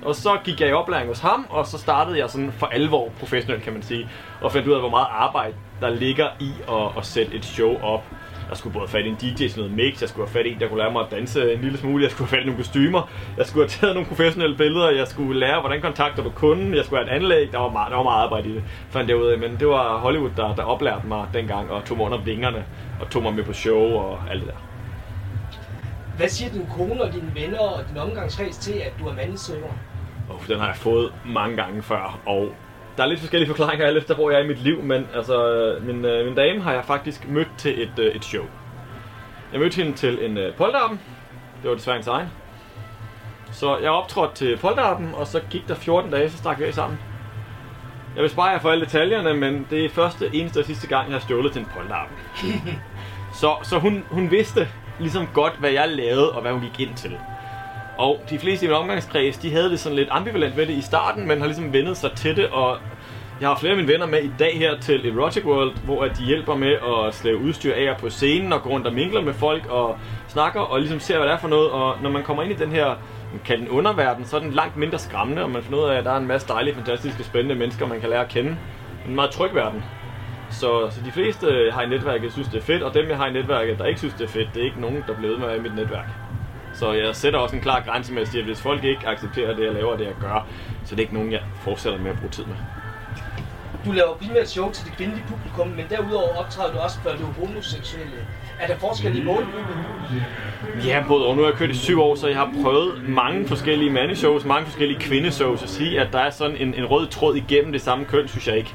Og 0.04 0.14
så 0.14 0.38
gik 0.44 0.60
jeg 0.60 0.68
i 0.68 0.72
oplæring 0.72 1.08
hos 1.08 1.20
ham, 1.20 1.46
og 1.50 1.66
så 1.66 1.78
startede 1.78 2.18
jeg 2.18 2.30
sådan 2.30 2.52
for 2.52 2.66
alvor 2.66 3.12
professionelt, 3.20 3.62
kan 3.62 3.72
man 3.72 3.82
sige. 3.82 4.08
Og 4.40 4.52
fandt 4.52 4.68
ud 4.68 4.72
af, 4.72 4.80
hvor 4.80 4.90
meget 4.90 5.06
arbejde 5.10 5.54
der 5.80 5.90
ligger 5.90 6.28
i 6.40 6.50
at, 6.68 6.98
at 6.98 7.06
sætte 7.06 7.34
et 7.34 7.44
show 7.44 7.80
op. 7.82 8.04
Jeg 8.48 8.56
skulle 8.56 8.72
både 8.72 8.86
have 8.86 8.98
fat 8.98 9.06
i 9.06 9.08
en 9.08 9.14
DJ 9.14 9.48
til 9.48 9.58
noget 9.58 9.72
mix, 9.72 10.00
jeg 10.00 10.08
skulle 10.08 10.28
have 10.28 10.32
fat 10.32 10.46
i 10.46 10.52
en, 10.52 10.60
der 10.60 10.68
kunne 10.68 10.78
lære 10.78 10.92
mig 10.92 11.02
at 11.02 11.10
danse 11.10 11.54
en 11.54 11.60
lille 11.60 11.78
smule, 11.78 12.02
jeg 12.02 12.10
skulle 12.10 12.28
have 12.30 12.36
fat 12.36 12.42
i 12.42 12.46
nogle 12.46 12.56
kostymer, 12.62 13.10
jeg 13.36 13.46
skulle 13.46 13.62
have 13.64 13.68
taget 13.68 13.94
nogle 13.94 14.08
professionelle 14.08 14.56
billeder, 14.56 14.90
jeg 14.90 15.06
skulle 15.06 15.40
lære, 15.40 15.60
hvordan 15.60 15.80
kontakter 15.80 16.22
du 16.22 16.30
kunden, 16.30 16.74
jeg 16.74 16.84
skulle 16.84 17.04
have 17.04 17.16
et 17.16 17.22
anlæg, 17.22 17.52
der 17.52 17.58
var 17.58 17.70
meget, 17.70 17.90
der 17.90 17.96
var 17.96 18.02
meget 18.02 18.22
arbejde 18.24 18.48
i 18.48 18.54
det, 18.54 18.64
fandt 18.90 19.10
jeg 19.10 19.16
ud 19.16 19.26
af. 19.26 19.38
Men 19.38 19.56
det 19.60 19.68
var 19.68 19.98
Hollywood, 19.98 20.30
der, 20.36 20.54
der 20.54 20.62
oplærte 20.62 21.06
mig 21.06 21.26
dengang, 21.34 21.70
og 21.70 21.84
tog 21.84 21.96
mig 21.96 22.06
under 22.06 22.18
vingerne, 22.18 22.64
og 23.00 23.10
tog 23.10 23.22
mig 23.22 23.34
med 23.34 23.44
på 23.44 23.52
show 23.52 23.82
og 23.82 24.18
alt 24.30 24.40
det 24.40 24.48
der. 24.48 24.60
Hvad 26.16 26.28
siger 26.28 26.50
din 26.50 26.66
kone 26.76 27.02
og 27.02 27.12
dine 27.12 27.32
venner 27.34 27.58
og 27.58 27.88
din 27.88 27.96
omgangskreds 27.96 28.56
til, 28.58 28.72
at 28.72 28.92
du 29.00 29.06
er 29.08 29.14
mandstripper? 29.14 29.68
Oh, 30.30 30.48
den 30.48 30.58
har 30.58 30.66
jeg 30.66 30.76
fået 30.76 31.12
mange 31.26 31.56
gange 31.56 31.82
før, 31.82 32.20
og 32.26 32.52
der 32.96 33.02
er 33.02 33.06
lidt 33.06 33.20
forskellige 33.20 33.48
forklaringer 33.48 33.86
alt 33.86 33.98
efter, 33.98 34.14
hvor 34.14 34.30
jeg 34.30 34.40
er 34.40 34.44
i 34.44 34.46
mit 34.46 34.62
liv, 34.62 34.82
men 34.82 35.08
altså, 35.14 35.78
min, 35.82 36.04
øh, 36.04 36.26
min 36.26 36.34
dame 36.34 36.62
har 36.62 36.72
jeg 36.72 36.84
faktisk 36.84 37.28
mødt 37.28 37.48
til 37.58 37.82
et, 37.82 37.98
øh, 37.98 38.14
et 38.14 38.24
show. 38.24 38.44
Jeg 39.52 39.60
mødte 39.60 39.76
hende 39.76 39.96
til 39.96 40.24
en 40.24 40.38
øh, 40.38 40.54
polterappen. 40.54 41.00
Det 41.62 41.70
var 41.70 41.76
desværre 41.76 41.96
hendes 41.96 42.08
egen. 42.08 42.28
Så 43.52 43.78
jeg 43.78 43.90
optrådte 43.90 44.34
til 44.34 44.56
polterappen, 44.56 45.14
og 45.14 45.26
så 45.26 45.40
gik 45.50 45.68
der 45.68 45.74
14 45.74 46.10
dage, 46.10 46.30
så 46.30 46.36
stak 46.36 46.58
vi 46.58 46.64
af 46.64 46.74
sammen. 46.74 46.98
Jeg 48.14 48.22
vil 48.22 48.30
spare 48.30 48.48
jer 48.48 48.58
for 48.58 48.70
alle 48.70 48.84
detaljerne, 48.84 49.34
men 49.34 49.66
det 49.70 49.84
er 49.84 49.88
første, 49.88 50.30
eneste 50.32 50.58
og 50.58 50.64
sidste 50.64 50.86
gang, 50.86 51.06
jeg 51.06 51.14
har 51.14 51.20
stjålet 51.20 51.52
til 51.52 51.60
en 51.60 51.68
polterappen. 51.76 52.16
så 53.40 53.56
så 53.62 53.78
hun, 53.78 54.04
hun 54.10 54.30
vidste 54.30 54.68
ligesom 54.98 55.28
godt, 55.34 55.52
hvad 55.58 55.70
jeg 55.70 55.88
lavede, 55.88 56.32
og 56.32 56.42
hvad 56.42 56.52
hun 56.52 56.60
gik 56.60 56.88
ind 56.88 56.96
til. 56.96 57.18
Og 57.98 58.20
de 58.30 58.38
fleste 58.38 58.66
i 58.66 58.68
min 58.68 58.76
omgangskreds, 58.76 59.38
de 59.38 59.52
havde 59.52 59.70
det 59.70 59.80
sådan 59.80 59.96
lidt 59.96 60.08
ambivalent 60.10 60.56
ved 60.56 60.66
det 60.66 60.72
i 60.72 60.80
starten, 60.80 61.28
men 61.28 61.38
har 61.38 61.46
ligesom 61.46 61.72
vendet 61.72 61.96
sig 61.96 62.12
til 62.12 62.36
det, 62.36 62.46
og 62.46 62.78
jeg 63.40 63.48
har 63.48 63.56
flere 63.56 63.70
af 63.70 63.76
mine 63.76 63.92
venner 63.92 64.06
med 64.06 64.22
i 64.22 64.30
dag 64.38 64.58
her 64.58 64.80
til 64.80 65.06
Erotic 65.06 65.44
World, 65.44 65.76
hvor 65.84 66.04
at 66.04 66.18
de 66.18 66.24
hjælper 66.24 66.54
med 66.54 66.72
at 66.72 67.14
slæve 67.14 67.38
udstyr 67.38 67.74
af 67.74 67.96
på 67.96 68.10
scenen 68.10 68.52
og 68.52 68.62
gå 68.62 68.70
rundt 68.70 68.86
og 68.86 68.94
mingler 68.94 69.20
med 69.20 69.34
folk 69.34 69.66
og 69.66 69.98
snakker 70.28 70.60
og 70.60 70.80
ligesom 70.80 71.00
ser, 71.00 71.16
hvad 71.16 71.26
det 71.26 71.34
er 71.34 71.38
for 71.38 71.48
noget. 71.48 71.70
Og 71.70 71.96
når 72.02 72.10
man 72.10 72.22
kommer 72.22 72.42
ind 72.42 72.52
i 72.52 72.56
den 72.56 72.70
her, 72.70 72.94
kan 73.44 73.58
den 73.58 73.68
underverden, 73.68 74.24
så 74.24 74.36
er 74.36 74.40
den 74.40 74.52
langt 74.52 74.76
mindre 74.76 74.98
skræmmende, 74.98 75.42
og 75.42 75.50
man 75.50 75.62
finder 75.62 75.78
ud 75.78 75.88
af, 75.88 75.98
at 75.98 76.04
der 76.04 76.10
er 76.12 76.16
en 76.16 76.26
masse 76.26 76.48
dejlige, 76.48 76.74
fantastiske, 76.74 77.24
spændende 77.24 77.54
mennesker, 77.54 77.86
man 77.86 78.00
kan 78.00 78.10
lære 78.10 78.20
at 78.20 78.28
kende. 78.28 78.56
en 79.08 79.14
meget 79.14 79.30
tryg 79.30 79.54
verden. 79.54 79.84
Så, 80.50 80.90
så 80.90 81.00
de 81.04 81.12
fleste, 81.12 81.46
jeg 81.64 81.74
har 81.74 81.82
i 81.82 81.88
netværket, 81.88 82.32
synes, 82.32 82.48
det 82.48 82.58
er 82.58 82.62
fedt, 82.62 82.82
og 82.82 82.94
dem, 82.94 83.08
jeg 83.08 83.16
har 83.16 83.26
i 83.26 83.32
netværket, 83.32 83.78
der 83.78 83.84
ikke 83.84 84.00
synes, 84.00 84.14
det 84.14 84.24
er 84.24 84.28
fedt, 84.28 84.48
det 84.54 84.60
er 84.60 84.64
ikke 84.64 84.80
nogen, 84.80 85.04
der 85.06 85.14
bliver 85.14 85.30
ved 85.30 85.38
med 85.38 85.46
at 85.46 85.50
være 85.50 85.58
i 85.58 85.62
mit 85.62 85.74
netværk. 85.74 86.23
Så 86.74 86.92
jeg 86.92 87.16
sætter 87.16 87.38
også 87.38 87.56
en 87.56 87.62
klar 87.62 87.80
grænse 87.80 88.12
med 88.12 88.22
at 88.22 88.28
sige, 88.28 88.40
at 88.40 88.46
hvis 88.46 88.60
folk 88.60 88.84
ikke 88.84 89.08
accepterer 89.08 89.56
det, 89.56 89.64
jeg 89.64 89.72
laver, 89.72 89.92
og 89.92 89.98
det, 89.98 90.04
jeg 90.04 90.14
gør, 90.20 90.46
så 90.84 90.94
det 90.94 91.00
er 91.00 91.04
ikke 91.04 91.14
nogen, 91.14 91.32
jeg 91.32 91.40
fortsætter 91.60 91.98
med 91.98 92.10
at 92.10 92.18
bruge 92.18 92.30
tid 92.30 92.44
med. 92.44 92.54
Du 93.86 93.92
laver 93.92 94.14
primært 94.14 94.48
show 94.48 94.72
til 94.72 94.84
det 94.84 94.92
kvindelige 94.96 95.24
publikum, 95.28 95.68
men 95.68 95.86
derudover 95.90 96.36
optræder 96.36 96.72
du 96.72 96.78
også 96.78 97.00
for 97.00 97.10
det 97.10 97.20
homoseksuelle. 97.20 98.12
Er 98.60 98.66
der 98.66 98.76
forskel 98.76 99.18
i 99.18 99.24
målgruppen? 99.24 99.74
Ja, 100.86 101.04
både 101.08 101.26
og 101.26 101.36
nu 101.36 101.42
har 101.42 101.48
jeg 101.48 101.58
kørt 101.58 101.70
i 101.70 101.76
syv 101.76 102.00
år, 102.02 102.14
så 102.14 102.28
jeg 102.28 102.36
har 102.36 102.52
prøvet 102.62 103.08
mange 103.08 103.48
forskellige 103.48 103.90
mandeshows, 103.90 104.44
mange 104.44 104.66
forskellige 104.66 105.00
kvindeshows. 105.00 105.62
At 105.62 105.68
sige, 105.68 106.00
at 106.00 106.08
der 106.12 106.18
er 106.18 106.30
sådan 106.30 106.56
en, 106.56 106.74
en 106.74 106.84
rød 106.84 107.06
tråd 107.06 107.36
igennem 107.36 107.72
det 107.72 107.80
samme 107.80 108.04
køn, 108.04 108.28
synes 108.28 108.48
jeg 108.48 108.56
ikke. 108.56 108.74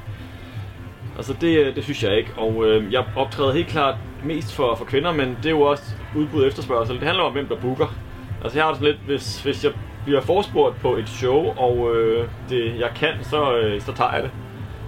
Altså 1.18 1.34
det, 1.42 1.76
det 1.76 1.84
synes 1.84 2.04
jeg 2.04 2.18
ikke, 2.18 2.32
og 2.38 2.66
øh, 2.66 2.94
jeg 2.94 3.04
optræder 3.16 3.54
helt 3.54 3.68
klart 3.68 3.96
mest 4.24 4.56
for, 4.56 4.76
for 4.76 4.86
kvinder, 4.86 5.14
men 5.14 5.38
det 5.38 5.46
er 5.46 5.50
jo 5.50 5.62
også 5.62 5.84
udbud 6.16 6.42
og 6.42 6.48
efterspørgsel. 6.48 6.96
Det 6.96 7.04
handler 7.04 7.24
om, 7.24 7.34
hvem 7.34 7.48
der 7.48 7.56
booker. 7.56 7.96
Altså 8.44 8.58
jeg 8.58 8.66
har 8.66 8.72
det 8.72 8.80
sådan 8.80 8.94
lidt, 8.94 9.06
hvis, 9.06 9.42
hvis 9.42 9.64
jeg 9.64 9.72
bliver 10.06 10.22
forspurgt 10.22 10.80
på 10.82 10.96
et 10.96 11.10
show, 11.10 11.54
og 11.58 11.96
øh, 11.96 12.28
det 12.50 12.80
jeg 12.80 12.90
kan, 12.96 13.14
så, 13.22 13.58
øh, 13.58 13.82
så 13.82 13.94
tager 13.94 14.14
jeg 14.14 14.24
det. 14.24 14.32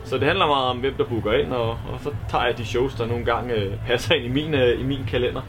Så 0.03 0.17
det 0.17 0.27
handler 0.27 0.47
meget 0.47 0.65
om, 0.65 0.77
hvem 0.77 0.93
der 0.93 1.03
booker 1.03 1.33
ind, 1.33 1.53
og, 1.53 1.69
og 1.69 1.99
så 2.03 2.09
tager 2.29 2.45
jeg 2.45 2.57
de 2.57 2.65
shows, 2.65 2.93
der 2.93 3.05
nogle 3.05 3.25
gange 3.25 3.53
øh, 3.53 3.73
passer 3.87 4.15
ind 4.15 4.25
i 4.25 4.29
min, 4.29 4.53
øh, 4.53 4.81
i 4.81 4.83
min 4.83 5.05
kalender. 5.07 5.41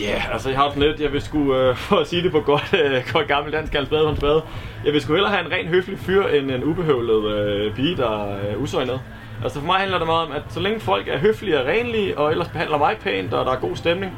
Ja, 0.00 0.10
yeah, 0.10 0.32
altså 0.32 0.48
jeg 0.48 0.58
har 0.58 0.68
sådan 0.68 0.82
lidt, 0.82 1.00
jeg 1.00 1.12
vil 1.12 1.22
sgu, 1.22 1.54
øh, 1.54 1.76
for 1.88 1.96
at 1.96 2.06
sige 2.06 2.22
det 2.22 2.32
på 2.32 2.40
godt, 2.40 2.74
øh, 2.84 3.02
godt 3.12 3.28
gammel 3.28 3.52
dansk, 3.52 3.72
kaldes 3.72 3.88
spade 3.88 4.08
på 4.08 4.16
spade. 4.16 4.42
Jeg 4.84 4.92
vil 4.92 5.00
sgu 5.00 5.12
hellere 5.12 5.32
have 5.32 5.46
en 5.46 5.52
ren 5.52 5.66
høflig 5.66 5.98
fyr, 5.98 6.26
end 6.26 6.50
en 6.50 6.64
ubehøvlet 6.64 7.32
øh, 7.32 7.74
pige, 7.74 7.96
der 7.96 8.24
er 8.24 8.50
øh, 8.50 8.62
usøgnet. 8.62 9.00
Altså 9.42 9.58
for 9.58 9.66
mig 9.66 9.76
handler 9.76 9.98
det 9.98 10.06
meget 10.06 10.26
om, 10.26 10.32
at 10.32 10.42
så 10.48 10.60
længe 10.60 10.80
folk 10.80 11.08
er 11.08 11.18
høflige 11.18 11.60
og 11.60 11.66
renlige, 11.66 12.18
og 12.18 12.30
ellers 12.30 12.48
behandler 12.48 12.78
mig 12.78 12.96
pænt, 13.00 13.34
og 13.34 13.46
der 13.46 13.52
er 13.52 13.60
god 13.60 13.76
stemning, 13.76 14.12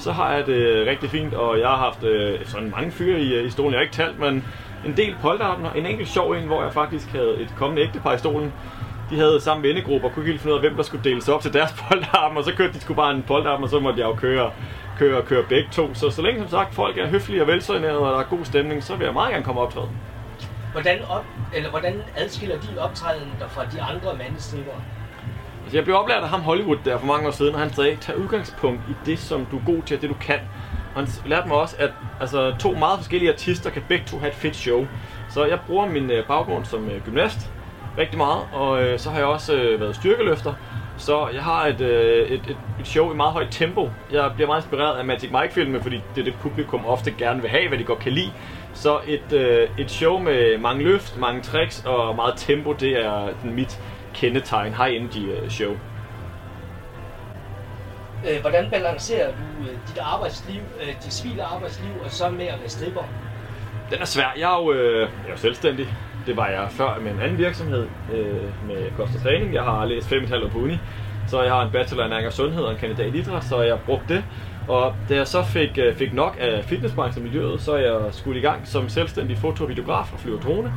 så 0.00 0.12
har 0.12 0.32
jeg 0.32 0.46
det 0.46 0.86
rigtig 0.86 1.10
fint, 1.10 1.34
og 1.34 1.58
jeg 1.58 1.68
har 1.68 1.76
haft 1.76 2.04
øh, 2.04 2.38
sådan 2.44 2.70
mange 2.70 2.90
fyre 2.90 3.20
i, 3.20 3.34
øh, 3.34 3.46
i 3.46 3.50
stolen, 3.50 3.72
jeg 3.72 3.78
har 3.78 3.82
ikke 3.82 3.94
talt, 3.94 4.18
men 4.18 4.44
en 4.86 4.96
del 4.96 5.16
polterabner, 5.22 5.72
en 5.72 5.86
enkelt 5.86 6.08
sjov 6.08 6.32
en, 6.32 6.46
hvor 6.46 6.62
jeg 6.62 6.72
faktisk 6.72 7.08
havde 7.08 7.36
et 7.40 7.54
kommende 7.58 7.82
ægtepar 7.82 8.14
i 8.14 8.18
stolen, 8.18 8.52
de 9.10 9.16
havde 9.16 9.40
samme 9.40 9.62
vennegruppe 9.62 10.06
og 10.06 10.12
kunne 10.12 10.22
ikke 10.22 10.30
helt 10.30 10.40
finde 10.40 10.54
ud 10.54 10.58
af, 10.58 10.62
hvem 10.64 10.76
der 10.76 10.82
skulle 10.82 11.04
deles 11.04 11.28
op 11.28 11.42
til 11.42 11.52
deres 11.52 11.72
polterabner, 11.88 12.38
og 12.38 12.44
så 12.44 12.54
kørte 12.56 12.72
de 12.72 12.80
sgu 12.80 12.94
bare 12.94 13.14
en 13.14 13.22
polterabner, 13.22 13.64
og 13.64 13.70
så 13.70 13.80
måtte 13.80 14.00
jeg 14.00 14.06
jo 14.06 14.14
køre, 14.14 14.50
køre, 14.98 15.22
køre 15.22 15.42
begge 15.48 15.68
to. 15.72 15.94
Så 15.94 16.10
så 16.10 16.22
længe 16.22 16.40
som 16.40 16.48
sagt 16.48 16.74
folk 16.74 16.98
er 16.98 17.06
høflige 17.06 17.42
og 17.42 17.46
velsøgnerede, 17.46 17.98
og 17.98 18.12
der 18.12 18.18
er 18.18 18.36
god 18.36 18.44
stemning, 18.44 18.82
så 18.82 18.96
vil 18.96 19.04
jeg 19.04 19.14
meget 19.14 19.32
gerne 19.32 19.44
komme 19.44 19.60
optræde. 19.60 19.88
Hvordan, 20.72 20.98
op, 21.08 21.24
eller 21.54 21.70
hvordan 21.70 22.02
adskiller 22.16 22.60
din 22.60 22.78
optræden 22.78 23.32
dig 23.40 23.50
fra 23.50 23.64
de 23.64 23.82
andre 23.82 24.16
mandestriber? 24.18 24.72
Altså, 25.70 25.78
jeg 25.78 25.84
blev 25.84 25.96
oplært 25.96 26.22
af 26.22 26.28
ham 26.28 26.40
Hollywood 26.40 26.76
der 26.84 26.98
for 26.98 27.06
mange 27.06 27.28
år 27.28 27.30
siden, 27.30 27.54
og 27.54 27.60
han 27.60 27.72
sagde, 27.72 27.96
tag 27.96 28.18
udgangspunkt 28.18 28.80
i 28.88 28.92
det, 29.06 29.18
som 29.18 29.46
du 29.50 29.56
er 29.56 29.62
god 29.66 29.82
til, 29.82 29.96
og 29.96 30.02
det 30.02 30.10
du 30.10 30.14
kan. 30.14 30.38
Og 30.94 31.00
han 31.00 31.08
lærte 31.26 31.48
mig 31.48 31.56
også, 31.56 31.76
at 31.78 31.90
altså, 32.20 32.54
to 32.58 32.74
meget 32.74 32.98
forskellige 32.98 33.32
artister 33.32 33.70
kan 33.70 33.82
begge 33.88 34.04
to 34.06 34.18
have 34.18 34.28
et 34.28 34.34
fedt 34.34 34.56
show. 34.56 34.86
Så 35.28 35.44
jeg 35.44 35.58
bruger 35.66 35.86
min 35.86 36.10
øh, 36.10 36.26
baggrund 36.26 36.64
som 36.64 36.88
øh, 36.88 37.00
gymnast 37.04 37.50
rigtig 37.98 38.18
meget, 38.18 38.42
og 38.52 38.82
øh, 38.82 38.98
så 38.98 39.10
har 39.10 39.18
jeg 39.18 39.26
også 39.26 39.54
øh, 39.54 39.80
været 39.80 39.96
styrkeløfter. 39.96 40.54
Så 40.96 41.28
jeg 41.34 41.42
har 41.42 41.66
et, 41.66 41.80
øh, 41.80 42.28
et, 42.28 42.32
et, 42.32 42.56
et 42.80 42.86
show 42.86 43.12
i 43.12 43.16
meget 43.16 43.32
højt 43.32 43.48
tempo. 43.50 43.90
Jeg 44.12 44.32
bliver 44.34 44.46
meget 44.46 44.62
inspireret 44.62 44.98
af 44.98 45.04
Magic 45.04 45.30
Mike-filme, 45.30 45.82
fordi 45.82 46.00
det 46.14 46.20
er 46.20 46.24
det 46.24 46.34
publikum 46.40 46.86
ofte 46.86 47.10
gerne 47.10 47.40
vil 47.40 47.50
have, 47.50 47.68
hvad 47.68 47.78
de 47.78 47.84
godt 47.84 47.98
kan 47.98 48.12
lide. 48.12 48.32
Så 48.72 48.98
et, 49.06 49.32
øh, 49.32 49.68
et 49.78 49.90
show 49.90 50.18
med 50.18 50.58
mange 50.58 50.84
løft, 50.84 51.18
mange 51.18 51.42
tricks 51.42 51.84
og 51.86 52.16
meget 52.16 52.34
tempo, 52.36 52.72
det 52.72 53.04
er 53.06 53.28
den 53.42 53.54
mit 53.54 53.80
kendetegn, 54.20 54.74
high 54.74 54.96
energy 54.96 55.24
øh, 55.32 55.50
show. 55.50 55.72
Øh, 58.28 58.40
hvordan 58.40 58.70
balancerer 58.70 59.28
du 59.28 59.62
øh, 59.62 59.76
dit 59.88 59.98
arbejdsliv, 60.02 60.60
dit 61.04 61.12
civile 61.12 61.42
arbejdsliv, 61.42 61.90
og 62.04 62.10
så 62.10 62.30
med 62.30 62.46
at 62.46 62.60
være 62.60 62.68
stripper? 62.68 63.02
Den 63.90 64.00
er 64.00 64.04
svær. 64.04 64.32
Jeg 64.36 64.52
er 64.52 64.62
jo, 64.62 64.72
øh, 64.72 65.00
jeg 65.00 65.26
er 65.26 65.30
jo 65.30 65.36
selvstændig. 65.36 65.86
Det 66.26 66.36
var 66.36 66.46
jeg 66.48 66.66
før 66.70 66.98
med 67.02 67.12
en 67.12 67.20
anden 67.20 67.38
virksomhed 67.38 67.86
øh, 68.12 68.66
med 68.68 68.90
kost 68.96 69.16
og 69.16 69.22
træning. 69.22 69.54
Jeg 69.54 69.62
har 69.62 69.84
læst 69.84 70.12
5,5 70.12 70.44
år 70.44 70.48
på 70.48 70.58
uni, 70.58 70.78
så 71.28 71.42
jeg 71.42 71.52
har 71.52 71.62
en 71.62 71.72
bachelor 71.72 72.04
i 72.04 72.08
næring 72.08 72.26
og 72.26 72.32
sundhed 72.32 72.62
og 72.62 72.72
en 72.72 72.78
kandidat 72.78 73.14
i 73.14 73.18
idræt, 73.18 73.44
så 73.44 73.62
jeg 73.62 73.78
brugte 73.86 74.14
det. 74.14 74.24
Og 74.68 74.94
da 75.08 75.14
jeg 75.14 75.26
så 75.26 75.42
fik, 75.42 75.78
fik 75.96 76.12
nok 76.12 76.36
af 76.40 76.64
fitnessbranchen 76.64 77.24
miljøet, 77.24 77.60
så 77.60 77.76
jeg 77.76 78.00
skulle 78.10 78.38
i 78.38 78.42
gang 78.42 78.66
som 78.66 78.88
selvstændig 78.88 79.38
foto- 79.38 79.64
og 79.64 79.68
videograf 79.68 80.12
og 80.12 80.20
flyver 80.20 80.40
drone. 80.40 80.72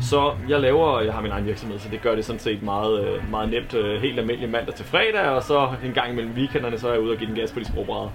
Så 0.00 0.34
jeg 0.48 0.60
laver, 0.60 1.00
jeg 1.00 1.12
har 1.14 1.22
min 1.22 1.30
egen 1.30 1.46
virksomhed, 1.46 1.78
så 1.78 1.88
det 1.90 2.02
gør 2.02 2.14
det 2.14 2.24
sådan 2.24 2.40
set 2.40 2.62
meget, 2.62 3.04
øh, 3.04 3.30
meget 3.30 3.50
nemt, 3.50 3.74
øh, 3.74 4.02
helt 4.02 4.18
almindelig 4.18 4.50
mandag 4.50 4.74
til 4.74 4.84
fredag, 4.84 5.20
og 5.36 5.42
så 5.42 5.68
en 5.84 5.92
gang 5.92 6.12
imellem 6.12 6.32
weekenderne, 6.32 6.78
så 6.78 6.88
er 6.88 6.92
jeg 6.92 7.02
ude 7.02 7.12
og 7.12 7.18
give 7.18 7.28
den 7.30 7.36
gas 7.36 7.52
på 7.52 7.60
de 7.60 7.64
sprogbrædder. 7.64 8.10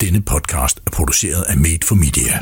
Denne 0.00 0.22
podcast 0.22 0.76
er 0.86 0.90
produceret 0.96 1.42
af 1.50 1.56
Made 1.56 1.84
for 1.88 1.94
Media. 1.94 2.34